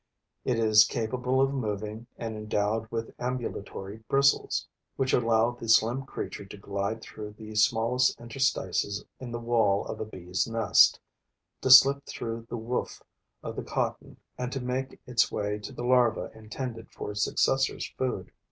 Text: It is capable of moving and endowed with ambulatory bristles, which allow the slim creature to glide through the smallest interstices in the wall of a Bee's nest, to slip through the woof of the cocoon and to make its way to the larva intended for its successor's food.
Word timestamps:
It 0.43 0.57
is 0.57 0.83
capable 0.87 1.39
of 1.41 1.53
moving 1.53 2.07
and 2.17 2.35
endowed 2.35 2.87
with 2.89 3.13
ambulatory 3.19 3.97
bristles, 4.09 4.65
which 4.95 5.13
allow 5.13 5.51
the 5.51 5.69
slim 5.69 6.07
creature 6.07 6.43
to 6.43 6.57
glide 6.57 7.03
through 7.03 7.33
the 7.37 7.53
smallest 7.53 8.19
interstices 8.19 9.05
in 9.19 9.31
the 9.31 9.37
wall 9.37 9.85
of 9.85 9.99
a 9.99 10.05
Bee's 10.05 10.47
nest, 10.47 10.99
to 11.61 11.69
slip 11.69 12.03
through 12.07 12.47
the 12.49 12.57
woof 12.57 13.03
of 13.43 13.55
the 13.55 13.61
cocoon 13.61 14.17
and 14.39 14.51
to 14.51 14.59
make 14.59 14.99
its 15.05 15.31
way 15.31 15.59
to 15.59 15.71
the 15.71 15.83
larva 15.83 16.31
intended 16.33 16.89
for 16.89 17.11
its 17.11 17.23
successor's 17.23 17.87
food. 17.95 18.31